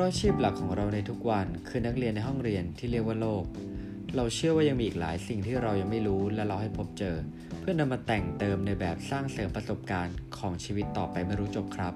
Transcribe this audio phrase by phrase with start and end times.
[0.00, 3.44] ราะอาชีพหลักของเราในทุกวันคือนักเรียนในห้องเรียนที่เรียกว่าโลก
[4.16, 7.16] เราเชื่อว่ายังมีอีกหลายสิ่งที่เรายังไม่รู้และเราให้พบเจอ
[7.60, 11.94] เพื่อนำมาแต่งเติมในแบบสร้างเสริมประสบการณ์ของชีวิตต่อไปไม่รู้จบครับ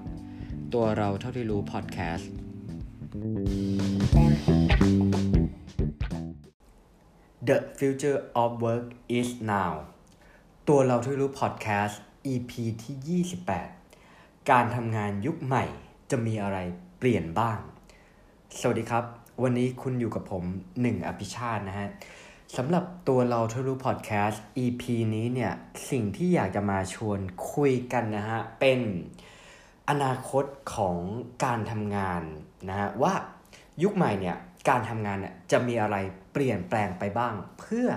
[0.73, 2.31] ตัวเราเท่าที่รู้พอดแคสต์
[7.47, 8.85] The future of work
[9.19, 9.73] is now
[10.69, 12.01] ตัวเราที่รู้พอดแคสต์
[12.33, 12.51] EP
[12.83, 13.23] ที่
[13.87, 15.65] 28 การทำงานยุคใหม่
[16.11, 16.57] จะมีอะไร
[16.99, 17.59] เปลี่ยนบ้าง
[18.61, 19.05] สวัสดีครับ
[19.43, 20.43] วันนี้คุณอยู่กับผม
[20.81, 21.89] หนึ่งอภิชาตินะฮะ
[22.57, 24.83] สำหรับตัวเราทรู้พอดแคสต์ EP
[25.15, 25.53] นี้เนี่ย
[25.89, 27.19] สิ่งที่อยากจะมาชวน
[27.53, 28.79] คุยกันนะฮะ เป็น
[29.89, 30.97] อนาคตของ
[31.43, 32.21] การทำงาน
[32.69, 33.13] นะฮะ ว่า
[33.83, 34.37] ยุคใหม่เนี่ย
[34.69, 35.95] การทำงานเนี่ยจะมีอะไร
[36.33, 37.89] เปลี่ยนแปลงไปบ้าง เพื่อ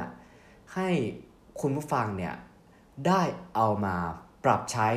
[0.75, 0.91] ให้
[1.61, 2.35] คุณผู้ฟังเนี่ย
[3.07, 3.23] ได้
[3.57, 3.97] เอามา
[4.45, 4.89] ปรับใช้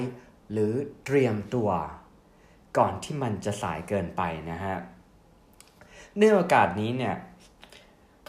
[0.51, 0.73] หรือ
[1.05, 1.69] เตรียมตัว
[2.77, 4.77] ก่อนที่มันจะสายเกินไปนะฮะ
[6.19, 7.15] ในโอกาสนี้เนี่ย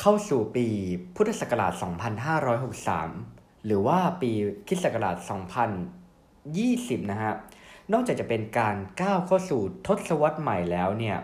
[0.00, 0.66] เข้าสู่ปี
[1.16, 1.72] พุทธศักราช
[2.88, 4.30] 2563 หรือว่าปี
[4.66, 5.16] คริสต์ศักราช
[6.98, 7.32] 2020 นะฮะ
[7.92, 11.18] นอกจากจะเป็นการก้าวเข้าสู่ทศวรรษใหม่แล้วเนี่ย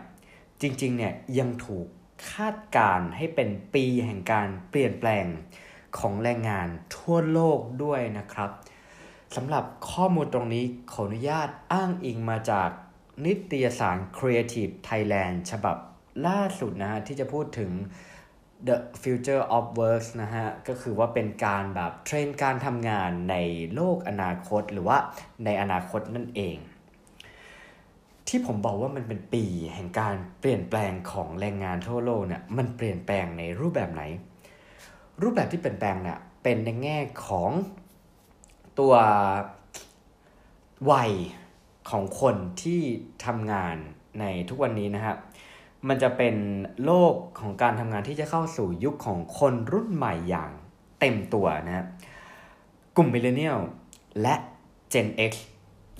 [0.60, 1.86] จริงๆ เนี่ยยังถูก
[2.30, 5.26] คาดการให้เป็นปีแห่งการเปลี่ยนแปลง
[5.98, 8.50] ของแรงงานทั่วโลกด้วยนะครับ
[9.36, 12.68] สำหรับข้อมูลตรงนี้ขออนุญาตอ้างอิงมาจาก
[13.24, 15.76] นิตยสาร Creative Thailand ฉบับ
[16.26, 17.70] ล่าสุดนะฮะที่จะพูดถึง
[18.68, 23.36] The Future of works นะฮะ ก็คือว่าเป็นการแบบเทรนการทำงานใน
[23.74, 24.98] โลกอนาคตหรือว่า
[25.44, 26.56] ในอนาคตนั่นเอง
[28.28, 29.44] ที่ผมบอกว่ามันเป็นปี
[29.74, 34.02] แห่งการเปลี่ยนแปลงของแรงงานทั่วโลกเนี่ยมันเปลี่ยนแปลงในรูปแบบไหน
[35.22, 37.50] รูปแบบที่เปลี่ยนแปลงเนี่ยเป็นในแง่ของ
[38.78, 38.94] ตัว
[40.90, 41.12] วัย
[41.90, 42.80] ของคนที่
[43.24, 43.76] ทำงาน
[44.20, 45.16] ในทุกวันนี้นะครับ
[45.88, 46.34] มันจะเป็น
[46.84, 50.50] โลกของการทำงานที่จะเข้าสู่ยุคของคนรุ่นใหม่อย่าง
[51.00, 51.86] เต็มตัวนะฮะ
[52.96, 53.58] กลุ่มมิเลเนียล
[54.22, 54.34] และ
[54.92, 55.32] Gen X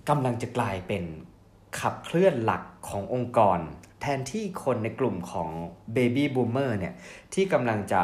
[0.09, 1.05] กำลังจะกลายเป็น
[1.81, 3.59] ขับเคลื่อนหลักขององค์กร
[4.01, 5.49] แทนที่คนในกลุ่มของ
[5.97, 6.95] Baby Boomer เนี่ย
[7.35, 8.03] ที่กำลังจะ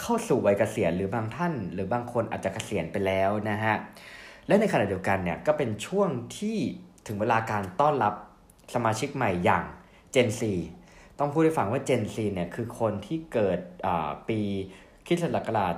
[0.00, 3.74] เข้าสู่วัยเกษียณหรือบางท่าน หรือบางคนอาจจะเกษียณไปแล้วนะฮะ
[4.46, 6.08] และในขณะเดียวกันเนี่ยก็เป็นช่วง
[6.38, 6.58] ที่
[7.06, 8.14] ถึงเวลาการต้อนรับ
[8.74, 9.64] สมาชิกใหม่อย่าง
[10.16, 10.42] Gen Z
[11.18, 13.58] ต้องพูดให้ฟังว่า Gen Z เนี่ยคือคนที่เกิด
[14.28, 14.40] ปี
[15.06, 15.74] คริสตศักราช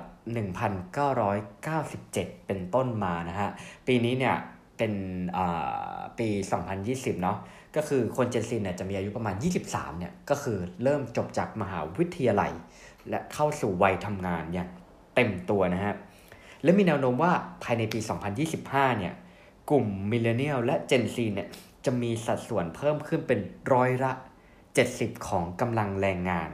[1.57, 2.13] 1997
[2.47, 3.49] เป็นต้นมานะฮะ
[3.87, 4.35] ปีนี้เนี่ย
[4.77, 4.93] เป็น
[6.19, 6.27] ปี
[6.75, 7.37] 2020 เนาะ
[7.75, 9.35] ก็คือคน Gen Z เนี่ยจะมีอายุประมาณ
[9.67, 12.51] 23 เนี่ย ก็คือเริ่มจบจากมหาวิทยาลัย
[13.09, 14.69] และเข้าสู่วัยทำงานอย่าง
[15.15, 15.95] เต็มตัวนะฮะ
[16.63, 17.31] และมีแนวโน้มว่า
[17.63, 17.99] ภายในปี
[18.49, 19.13] 2025 เนี่ย
[19.69, 21.47] กลุ่มมิเลเนียลและ Gen Z เนี่ย
[21.85, 23.39] จะมีสัดส่วนเพิ่มขึ้นเป็น
[23.73, 24.11] ร้อยละ
[24.87, 26.49] 70 ของกำลังแรงงาน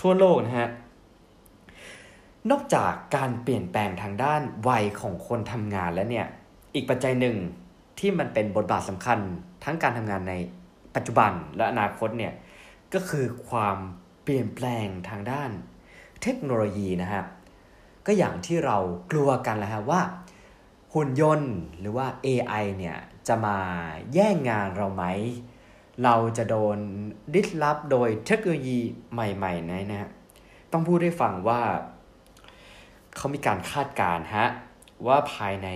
[0.00, 0.70] ทั่วโลกนะฮะ
[2.50, 6.26] นอกจากการเปลี่ยนแปลงทางด้านวัยของคนทำงานแล้วเนี่ย
[6.74, 7.36] อีกปัจจัยหนึ่ง
[7.98, 9.18] ที่มันเป็นบทบาทสำคัญ
[9.64, 10.34] ทั้งการทำงานใน
[10.94, 12.32] ปัจจุบันและอนาคตเนี่ย
[12.94, 13.76] ก็คือความ
[14.22, 15.50] เปลี่ยนแปลงทางด้าน
[16.22, 17.24] เทคโนโลยีนะฮะ
[18.06, 18.76] ก็อย่างที่เรา
[19.10, 20.00] กลัวกันแหละฮะว่า
[20.92, 22.96] หุ่นยนต์หรือว่า AI เนี่ย
[23.28, 23.58] จะมา
[24.14, 25.04] แย่งงานเราไหม
[26.02, 26.78] เราจะโดน
[27.34, 28.78] ดิสลอฟโดยเทคโนโลยี
[29.12, 30.10] ใหม่ๆนะนะฮะ
[30.72, 31.60] ต้องพูดให้ฟังว่า
[33.16, 34.46] เขามีการคาดการณ์ฮะ
[35.06, 35.68] ว่าภายใน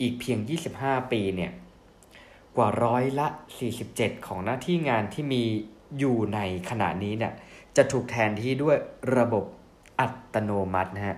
[0.00, 0.38] อีกเพียง
[0.76, 1.52] 25 ปีเนี่ย
[2.56, 3.28] กว่าร้อยละ
[3.76, 5.42] 47 ของหน้าที่งานที่มี
[5.98, 6.38] อยู่ใน
[6.70, 7.32] ขณะนี้เนี่ย
[7.76, 8.76] จะถูกแทนที่ด้วย
[9.16, 9.44] ระบบ
[10.00, 11.16] อัตโนมัตินะฮะ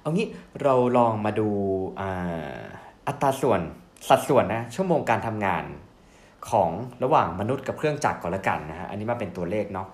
[0.00, 0.28] เอางี้
[0.62, 1.48] เราลองมาดู
[3.06, 3.60] อัตราส่วน
[4.08, 5.64] สัดส่วนนะชั่วโมงการทำงาน
[6.50, 6.70] ของ
[7.04, 9.86] ระหว่างมนุษย์กับเครื่องจักรก่อนละกันนะฮะอันนี้มาเป็นตัวเลขเนาะ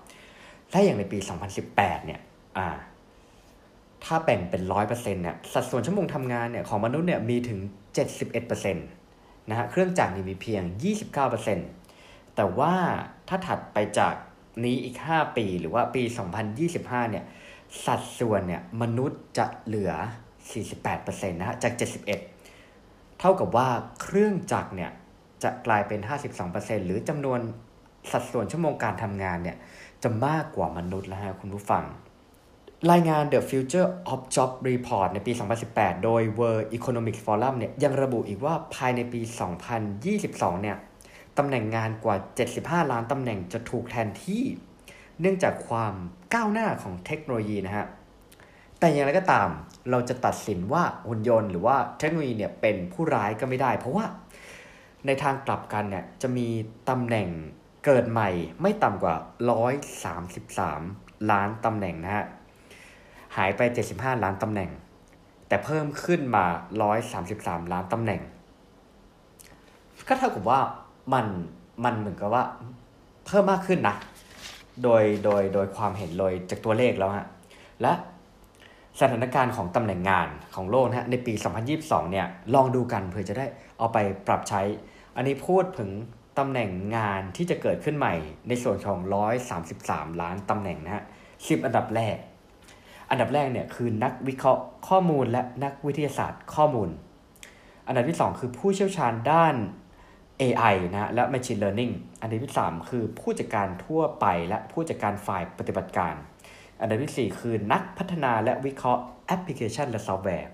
[0.71, 1.19] ถ้าอย่างในปี
[1.61, 2.19] 2018 เนี่ย
[2.57, 2.67] อ่า
[4.03, 7.59] ถ้าแบ่งเป็นร้อยเปอร์เซ็นต์เนี่ยสัดส่วนชั่วโมงทำงานเนี่ยของมนุษย์เนี่ยมีถึง
[8.15, 10.63] 71%นะฮะเครื่องจักรนี่มีเพียง
[11.49, 12.73] 29%แต่ว่า
[13.27, 14.13] ถ้าถัดไปจาก
[14.63, 16.03] นี้อีก 5 ปีหรือว่าปี
[16.57, 17.25] 2025 เนี่ย
[17.85, 19.91] สัดส่วนเนี่ยมนุษย์จะเหลือ
[20.59, 21.73] 48%นะฮะจาก
[22.47, 23.67] 71 เท่ากับว่า
[24.01, 24.91] เครื่องจักรเนี่ย
[25.43, 25.99] จะกลายเป็น
[26.43, 27.39] 52%หรือจำนวน
[28.11, 29.57] สัดส่วนชั่วโมงการทำงานเนี่ย
[30.03, 31.83] จะมากกว่ามนุษย์แล้วฮะคุณผู้ฟัง
[32.91, 35.31] รายงาน The Future of Job Report ในปี
[35.67, 39.21] 2018 โดย World Economic Forum เนี่ยยังระบุอีกว่าภายในปี
[39.91, 40.77] 2022 เนี่ย
[41.37, 42.15] ตำแหน่งงานกว่า
[42.53, 44.43] 75 ล้านตำแหน่งจะถูกแทนที่
[45.21, 45.93] เนื่องจากความ
[46.33, 47.85] ก้าวหน้าของเทคโนโลยีนะฮะ
[48.79, 49.49] แต่อย่างไรก็ตาม
[49.91, 54.05] เราจะตัดสินว่าหุ่นยนต์หรือว่าเทคโนโลยีเนี่ยเป็นผู้ร้ายก็ไม่ได้ เพราะว่า
[55.05, 56.47] ในทางกลับกันเนี่ยจะมี
[56.89, 57.29] ตำแหน่ง
[57.85, 58.29] เกิดใหม่
[58.61, 59.15] ไม่ต่ำกว่า
[59.81, 62.25] 133 ล้านตำแหน่งนะฮะ
[63.35, 63.61] หายไป
[63.91, 64.69] 75 ล้านตำแหน่ง
[65.47, 66.45] แต่เพิ่มขึ้นมา
[67.07, 68.21] 133 ล้านตำแหน่ง
[70.07, 70.59] ก็เท่ากับว่า
[71.13, 71.25] มัน
[71.83, 72.43] มันเหมือนกับว่า
[73.25, 73.95] เพิ่มมากขึ้นนะ
[74.83, 77.27] โดยโดยโดยความเห็นเลยจากตัวเลขแล้วฮะ
[77.81, 77.93] และ
[78.99, 81.33] สถานการณ์ของตำแหน่งงานของโลกนะฮะในปี
[81.73, 83.45] 2022 เนี่ยลองดูกันเพื่อจะได้
[83.77, 83.97] เอาไป
[84.27, 84.61] ปรับใช้
[85.15, 85.89] อันนี้พูดถึง
[86.39, 88.15] ตำแหน่งงานที่จะเกิดขึ้นใหม่
[88.47, 88.99] ในส่วนของ
[89.61, 91.03] 133 ล้านตำแหน่งนะฮะ
[91.33, 92.17] 10 อันดับแรก
[93.09, 96.89] อันดับแรกเนี่ยคือนักวิเคราะห์ข้อมูลและนักวิทยาศาสตร์ข้อมูล
[97.87, 99.55] อันดับที่ 2 คือผู้เชี่ยวชาญด้าน
[100.41, 106.15] AI นะและ Machine Learning อันดับที่ 3 คือผู้จัดการทั่วไปและผู้จัดการฝ่ายปฏิบัติการ
[106.79, 110.49] อันดับที่ 4 คือนักพัฒนาและวิเคราะห์แอปพลิเคชันและซอฟต์แวร์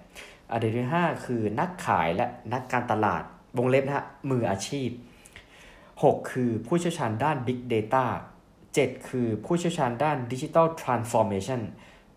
[0.51, 3.23] อันดับที่ 5 คือนักขายและนักการตลาด
[3.57, 4.89] วงเล็บนะฮะ มืออาชีพ
[5.61, 8.05] 6 คือผู้เชี่ยวชาญด้าน Big Data
[8.55, 11.61] 7 คือผู้เชี่ยวชาญด้าน Digital Transformation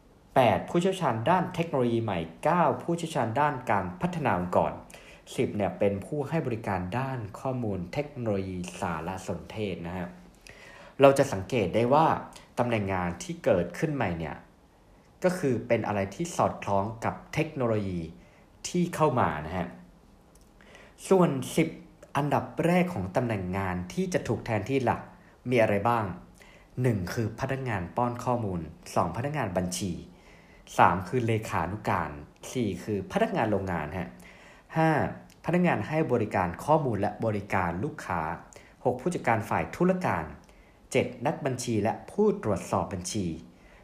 [0.08, 2.18] 8 ผู้เชี่ยวชาญด้านเทคโนโลยีใหม่
[2.52, 4.72] 9 ผู้เชี่ยวชาญด้านการพัฒนาองค์กร
[5.14, 10.08] 10เนี่ยเป็นผู้ให้บริการด้านข้อมูลเทคโนโลยีสารสนเทศนะฮะ
[11.00, 12.06] เราจะสังเกตได้ว่า
[12.58, 14.36] ตำแหน่งงานที่เกิดขึ้นใหม่เนี่ย
[15.24, 18.00] ก็คือเป็นอะไรที่สอดคล้องกับเทคโนโลยี
[18.68, 19.68] ที่เข้ามานะฮะ
[21.08, 21.30] ส่วน
[21.74, 25.00] 10 อันดับแรกของตำแหน่งงานที่จะถูกแทนที่หลัก
[25.50, 26.04] มีอะไรบ้าง
[26.58, 27.12] 1.
[27.12, 29.16] คือพนักงานป้อนข้อมูล 2.
[29.16, 29.92] พนักงานบัญชี
[30.50, 31.08] 3.
[31.08, 32.10] คือเลขานุการ
[32.46, 32.82] 4.
[32.82, 34.08] คือพนักงานโรงงานฮะ
[34.96, 35.44] 5.
[35.44, 38.20] พนักงานให้บริการข้อมูลและบริการลูกค้า
[38.62, 39.00] 6.
[39.00, 40.24] ผู้จัดการฝ่ายธุรการ
[40.92, 41.26] 7.
[41.26, 43.26] นักบัญชีและผู้ตรวจสอบบัญชี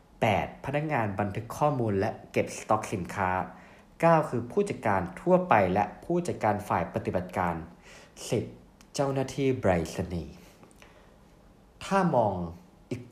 [0.05, 0.65] 8.
[0.65, 3.31] พนักงานบันทึกข้อมูลและเก็บสต็อกสินค้า
[3.81, 4.31] 9.
[4.31, 7.55] คือผู้จัดการทั่วไปและผู้จัดการฝ่ายปฏิบัติการ
[8.25, 8.95] 10.
[8.95, 10.25] เจ้าหน้าที่ไบรสนี
[11.85, 12.35] ถ้ามอง
[12.91, 13.03] อีก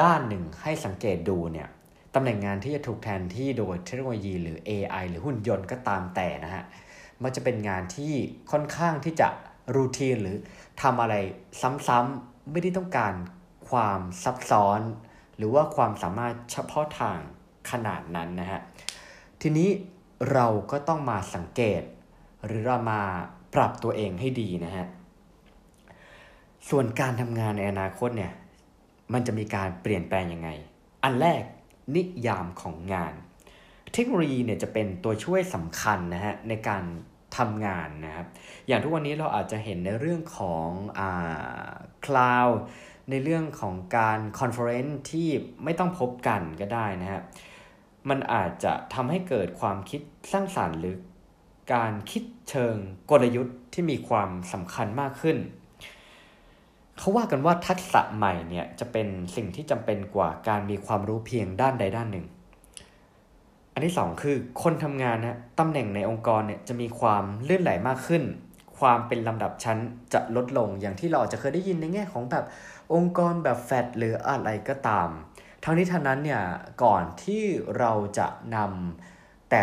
[0.00, 1.68] ด้านหนึ่งให้สังเกตดูเนี่ย
[2.14, 6.64] ตำแหน่งงานที่จะถูกแทนที่โดยเทคโนโลยีหรือ AI หรือหุ่นยนต์ก็ตามแต่นะฮะ
[7.22, 8.14] มันจะเป็นงานที่
[8.50, 9.28] ค่อนข้างที่จะ
[9.74, 10.36] รูทีนหรือ
[10.82, 11.14] ทำอะไร
[11.60, 13.14] ซ้ำๆไม่ได้ต้องการ
[13.68, 14.80] ความซับซ้อน
[15.36, 17.18] หรือว่าความสามารถเฉพาะทาง
[17.70, 18.60] ขนาดนั้นนะฮะ
[19.42, 19.68] ทีนี้
[20.32, 21.82] เราก็ต้องมาสังเกต
[22.46, 23.00] หรือเรามา
[23.54, 24.86] ปรับตัวเองให้ดีนะฮะ
[26.68, 28.32] ส่วนการทำงานในอนาคตเนี่ย
[29.12, 30.48] มันจะมีการเปลี่ยนแปลงยังไง
[31.04, 31.42] อันแรก
[31.96, 33.12] นิยามของงาน
[33.92, 36.84] เทคโนโลยีเนี่ยจะเป็นตัวช่วยสำคัญนะฮะในการ
[37.36, 38.26] ทำงานนะครับ
[38.66, 40.68] อย่างทุกวันนี้เราอาจจะเห็นในเรื่องของ
[40.98, 41.70] อ่า
[42.04, 42.58] cloud
[43.10, 45.28] ในเรื่องของการ conference ที่
[45.64, 47.22] ไม่ต้องพบกันก็ได้นะฮะ
[48.08, 50.00] มันอาจจะทำให้เกิดความคิด
[50.32, 50.96] สร้างสารรค์หรือ
[51.74, 52.76] การคิดเชิง
[53.10, 55.38] กลยุทธ์ที่มีความสำคัญมากขึ้น
[56.98, 62.26] เขาว่ากันว่าทักษะใหม่เนี่ยจะเป็นสิ่งที่จำเป็นกว่าการมีความรู้เพียงด้านใดด้านหนึ่ง
[63.76, 68.22] อันที่สองคือคนทำงานนะตำแหน่งในองค์กรเนี่ยจะมีความเลื่อนไหลมากขึ้น
[68.78, 69.78] ความเป็นลำดับชั้น
[70.12, 72.44] จะลดลงอย่างที่เราจะเคยได้ยินในแง่ของแบบ
[72.94, 75.08] องค์กรแบบแฟดหรืออะไรก็ตาม
[75.64, 76.42] ทั้งนี้ทั้งนั้นเนี่ย
[76.82, 77.42] ก่อนที่
[77.78, 78.26] เราจะ
[78.56, 79.60] นำแต่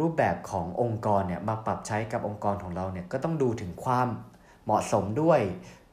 [0.00, 4.08] รูปแบบขององค์กรเนี่ยมาปรับใช้กับองค์กรของเราเนี่ยก็ต้องดูถึงความ
[4.64, 5.40] เหมาะสมด้วย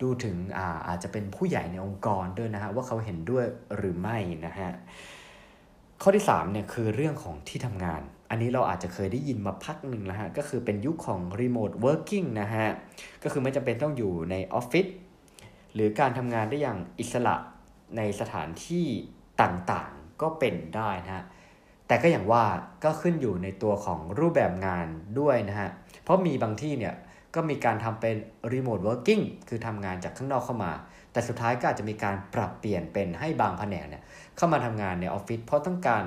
[0.01, 4.71] ดูถึงอาอาจจะเป็นผู้ใหญ่ในองค์กรด้วยนะฮะว่าเขาเห็นด้วยหรือไม่นะฮะ
[6.03, 12.67] ข้อที่3เนี่ยคือเรื่องของที่ทำงาน อันนี้เราอาจจะเคยได้ยินมาพักหนึ่งแล้วฮะ ก็คือเป็นยุคของ remote working นะฮะ
[13.23, 14.85] ก็คือไม่จำเป็นต้องอยู่ในออฟฟิศ
[15.73, 17.35] หรือการทำงานได้อย่างอิสระ
[17.97, 18.85] ในสถานที่
[19.41, 21.25] ต่างๆก็เป็นได้นะฮะ
[21.87, 22.43] แต่ก็อย่างว่า
[22.83, 24.87] ก็ขึ้นอยู่ในตัวของรูปแบบงาน
[25.19, 25.69] ด้วยนะฮะ
[26.03, 26.93] เพราะมีบางที่เนี่ย
[27.35, 28.15] ก็มีการทำเป็น
[28.53, 30.71] remote working คือทำงานจากข้างนอกเข้ามา
[31.11, 34.03] แต่สุดท้ายก็อาจจะมีการปรับเปลี่ยนเป็นให้บางแผนกเนี่ย
[34.37, 36.03] เข้ามาทำงานในออฟฟิศเพราะต้องการ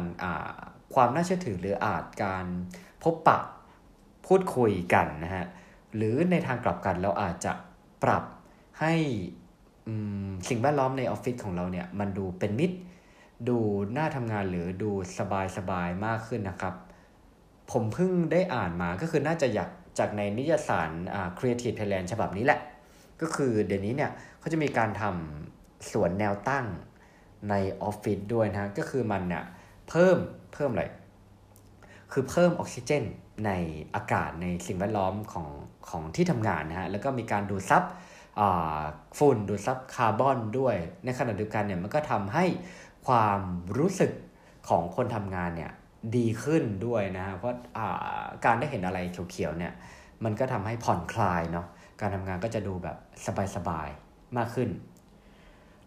[0.95, 2.47] ความน่าเชื่อถือหรืออาจการ
[3.03, 3.39] พบปะ
[4.27, 5.47] พูดคุยกันนะฮะ
[5.97, 7.53] หรือในทางกลับกันเราอาจจะ
[8.03, 8.25] ปรับ
[8.81, 8.95] ให้
[10.49, 12.77] สิ่งแวดล้อมในออฟฟิศของเราเนี่ยมันดูเป็นมิตร
[13.49, 13.59] ดู
[13.97, 16.75] น่าทำงานหรือดูสบายสบายมากขึ้นนะครับ
[17.73, 20.91] ผมเพิ่งได้อ่านมาก็คือน่าจะอยาก จากในนิยสาร
[21.39, 22.61] Creative Thailand ฉบับนี้แหละ
[23.21, 26.67] ก็คือเดี๋ยวนี้เนี่ยเขาจะมีการทำสวนแนวตั้ง
[27.51, 29.45] ในออฟฟิศด้วยนะก็คือมันเนี่ย
[29.89, 30.17] เพิ่ม
[30.53, 30.85] เพิ่มอะไร
[32.13, 33.05] คือเพิ่มออกซิเจน
[33.47, 33.51] ใน
[33.95, 35.49] อากาศในสิ่งแวดล้อมของ
[35.89, 37.83] ของที่ทำงานนะฮะแล้วก็มีการดูดซับ
[39.19, 42.45] ฝุ่นดูดซับคาร์บอนด้วย ในขณะเดียวกันเนี่ยมันก็ทำให้
[43.07, 43.41] ความ
[43.79, 44.13] รู้สึก
[44.69, 45.73] ของคนทำงานเนี่ย
[46.17, 47.57] ดีขึ้นด้วยนะเพราะ
[48.45, 48.99] การได้เห็นอะไร
[49.31, 49.73] เขียวๆเนี่ย
[50.25, 51.67] มันก็ทำให้ผ่อนคลายเนาะ
[52.01, 52.97] การทำงานก็จะดูแบบ
[53.57, 54.71] สบายๆมากขึ้น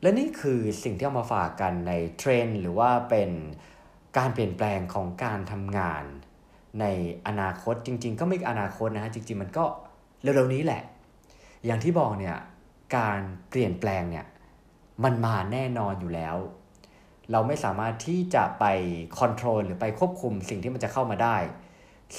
[0.01, 3.29] และนี่คือสิ่งที่เอามาฝากกันในเทรนด์หรือว่าเป็น
[4.17, 6.03] การเปลี่ยนแปลงของการทำงาน
[6.79, 6.85] ใน
[7.27, 9.65] อนาคตจริง ๆ ก็ไม่อนาคตนะฮะจริง ๆ มันก็
[10.21, 10.81] เร็วๆนี้แหละ
[11.65, 12.37] อย่างที่บอกเนี่ย
[12.97, 13.19] การ
[13.49, 14.25] เปลี่ยนแปลงเนี่ย
[15.03, 16.35] มันมาแน่นอนอยู่แล้ว
[17.31, 18.65] เราไม่สามารถที่จะไป
[19.19, 21.37] คอนโทรลหรือไปควบคุมสิ่งที่มันจะเข้ามาได้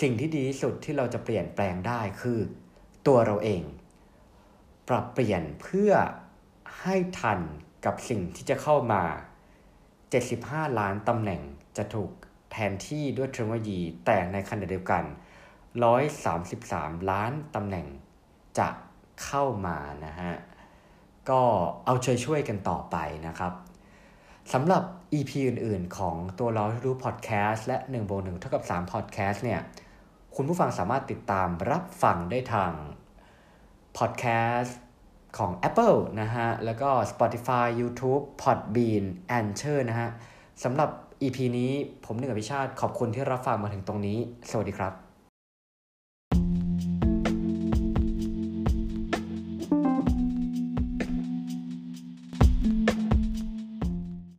[0.01, 2.39] สิ่งที่ดีที่สุดที่เราจะเปลี่ยนแปลงได้คือ
[3.07, 3.63] ตัวเราเอง
[4.89, 5.93] ปรับเปลี่ยนเพื่อ
[6.81, 7.41] ให้ทัน
[7.85, 9.03] กับสิ่งที่จะเข้ามา
[9.91, 11.43] 75 ล้านตำแหน่ง
[11.77, 12.11] จะถูก
[12.53, 15.05] แทนที่ด้วยเทคโนโลยีแต่ในขณะเดียวกัน
[15.87, 17.87] 133 ล้านตำแหน่ง
[18.59, 18.69] จะ
[19.25, 20.35] เข้ามานะฮะ
[21.31, 21.41] ก็
[21.85, 22.97] เอาใจช่วยกันต่อไป
[23.27, 23.53] นะครับ
[24.53, 24.83] สำหรับ
[25.19, 29.61] EP อื่น ๆ ของตัวเราที่รู้พอดแคสต์และ1โบ1เท่ากับ3พอดแคสต์เนี่ย
[30.37, 32.73] คุณผู้ฟังสามารถติดตามรับฟังได้ทาง
[33.99, 34.25] พอดแค
[34.57, 34.79] สต์
[35.39, 39.05] ของ Apple นะฮะ แล้วก็ Spotify YouTube Podbean
[39.39, 40.11] a n c h o r นะฮะ
[40.65, 40.91] สำหรับ
[41.23, 41.73] EP นี้
[42.05, 44.19] ผมหนึ่งอภิชาติขอบคุณที่รับฟังมาถึงตรงนี้
[44.51, 45.08] สวัสดีครับ